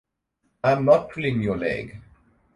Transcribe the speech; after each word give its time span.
I 0.63 0.71
am 0.71 0.85
not 0.85 1.11
pulling 1.11 1.43
your 1.43 1.59
leg. 1.59 2.01